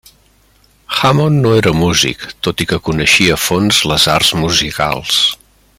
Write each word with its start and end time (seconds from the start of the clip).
Hammond 1.01 1.41
no 1.43 1.51
era 1.57 1.73
músic, 1.81 2.25
tot 2.47 2.65
i 2.65 2.67
que 2.73 2.81
coneixia 2.89 3.37
a 3.37 3.41
fons 3.49 3.83
les 3.93 4.09
arts 4.19 4.35
musicals. 4.47 5.21